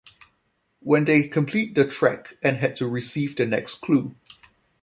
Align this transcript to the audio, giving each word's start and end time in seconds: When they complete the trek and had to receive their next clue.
When 0.79 1.05
they 1.05 1.27
complete 1.27 1.75
the 1.75 1.87
trek 1.87 2.35
and 2.41 2.57
had 2.57 2.75
to 2.77 2.87
receive 2.87 3.35
their 3.35 3.45
next 3.45 3.81
clue. 3.83 4.15